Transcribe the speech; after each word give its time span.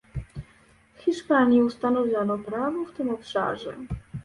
W 0.95 1.01
Hiszpanii 1.01 1.63
ustanowiono 1.63 2.37
prawo 2.37 2.85
w 2.85 2.91
tym 2.93 3.09
obszarze 3.09 3.77